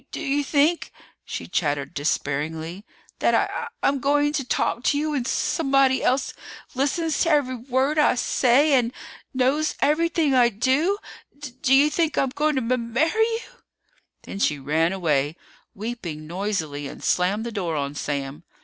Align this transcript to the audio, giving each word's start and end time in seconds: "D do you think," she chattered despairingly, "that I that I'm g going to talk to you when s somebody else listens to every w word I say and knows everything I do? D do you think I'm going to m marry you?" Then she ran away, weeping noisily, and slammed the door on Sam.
"D 0.01 0.07
do 0.09 0.19
you 0.19 0.43
think," 0.43 0.91
she 1.25 1.45
chattered 1.45 1.93
despairingly, 1.93 2.83
"that 3.19 3.35
I 3.35 3.41
that 3.45 3.71
I'm 3.83 3.97
g 3.97 4.01
going 4.01 4.33
to 4.33 4.43
talk 4.43 4.83
to 4.85 4.97
you 4.97 5.11
when 5.11 5.27
s 5.27 5.29
somebody 5.29 6.03
else 6.03 6.33
listens 6.73 7.21
to 7.21 7.29
every 7.29 7.53
w 7.55 7.71
word 7.71 7.99
I 7.99 8.15
say 8.15 8.73
and 8.73 8.91
knows 9.31 9.75
everything 9.79 10.33
I 10.33 10.49
do? 10.49 10.97
D 11.37 11.51
do 11.61 11.75
you 11.75 11.91
think 11.91 12.17
I'm 12.17 12.29
going 12.29 12.55
to 12.55 12.73
m 12.73 12.91
marry 12.93 13.11
you?" 13.19 13.49
Then 14.23 14.39
she 14.39 14.57
ran 14.57 14.91
away, 14.91 15.35
weeping 15.75 16.25
noisily, 16.25 16.87
and 16.87 17.03
slammed 17.03 17.45
the 17.45 17.51
door 17.51 17.75
on 17.75 17.93
Sam. 17.93 18.41